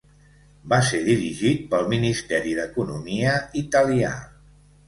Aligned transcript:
Va 0.71 0.79
ser 0.87 1.01
dirigit 1.07 1.61
pel 1.73 1.85
Ministeri 1.93 2.57
d'Economia 2.61 3.37
italià. 3.63 4.13